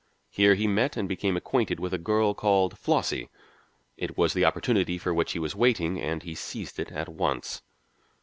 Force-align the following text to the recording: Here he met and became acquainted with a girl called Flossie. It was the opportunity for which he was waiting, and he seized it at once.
Here 0.31 0.55
he 0.55 0.65
met 0.65 0.97
and 0.97 1.07
became 1.07 1.37
acquainted 1.37 1.79
with 1.79 1.93
a 1.93 1.99
girl 1.99 2.33
called 2.33 2.75
Flossie. 2.75 3.29
It 3.97 4.17
was 4.17 4.33
the 4.33 4.43
opportunity 4.43 4.97
for 4.97 5.13
which 5.13 5.33
he 5.33 5.37
was 5.37 5.55
waiting, 5.55 6.01
and 6.01 6.23
he 6.23 6.33
seized 6.33 6.79
it 6.79 6.91
at 6.91 7.07
once. 7.07 7.61